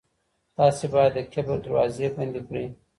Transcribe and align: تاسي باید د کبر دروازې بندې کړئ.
تاسي 0.57 0.85
باید 0.93 1.11
د 1.15 1.19
کبر 1.33 1.57
دروازې 1.65 2.07
بندې 2.15 2.41
کړئ. 2.47 2.65